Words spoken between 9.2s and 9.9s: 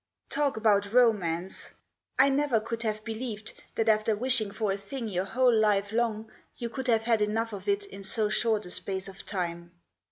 time.